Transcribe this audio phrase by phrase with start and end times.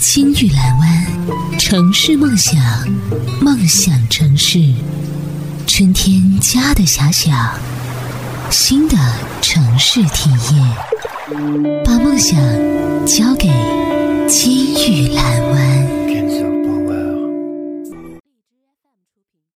[0.00, 2.58] 金玉兰湾，城市梦想，
[3.38, 4.58] 梦想城市，
[5.66, 7.52] 春天家的遐想，
[8.50, 8.96] 新的
[9.42, 11.84] 城市体验。
[11.84, 12.34] 把梦想
[13.04, 13.50] 交给
[14.26, 15.60] 金玉兰湾。
[16.08, 16.48] 荔枝 FM 出
[19.28, 19.40] 品。